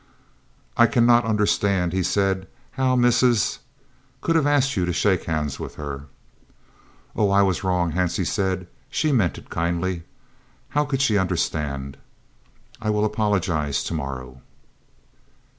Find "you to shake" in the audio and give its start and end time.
4.75-5.25